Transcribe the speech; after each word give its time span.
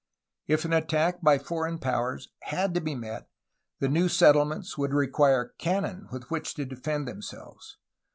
If 0.47 0.65
an 0.65 0.73
attack 0.73 1.21
by 1.21 1.37
foreign 1.37 1.77
powers 1.77 2.29
had 2.45 2.73
to 2.73 2.81
be 2.81 2.95
met, 2.95 3.29
the 3.77 3.87
new 3.87 4.09
settlements 4.09 4.75
would 4.75 4.95
require 4.95 5.53
cannon 5.59 6.07
with 6.11 6.31
which 6.31 6.55
to 6.55 6.65
defend 6.65 7.07
themselves. 7.07 7.77